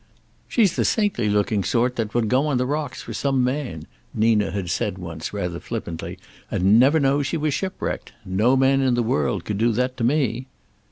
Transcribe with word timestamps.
"She's 0.47 0.75
the 0.75 0.83
saintly 0.83 1.29
looking 1.29 1.63
sort 1.63 1.95
that 1.95 2.15
would 2.15 2.27
go 2.27 2.47
on 2.47 2.57
the 2.57 2.65
rocks 2.65 3.03
for 3.03 3.13
some 3.13 3.43
man," 3.43 3.85
Nina 4.15 4.49
had 4.49 4.71
said 4.71 4.97
once, 4.97 5.31
rather 5.31 5.59
flippantly, 5.59 6.17
"and 6.49 6.79
never 6.79 6.99
know 6.99 7.21
she 7.21 7.37
was 7.37 7.53
shipwrecked. 7.53 8.11
No 8.25 8.57
man 8.57 8.81
in 8.81 8.95
the 8.95 9.03
world 9.03 9.45
could 9.45 9.59
do 9.59 9.71
that 9.73 9.97
to 9.97 10.03
me." 10.03 10.47